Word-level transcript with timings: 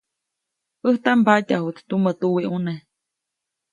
ʼÄjtaʼm 0.85 1.17
mbatyajuʼt 1.21 1.77
tumä 1.89 2.11
tuwiʼuneʼ. 2.19 2.79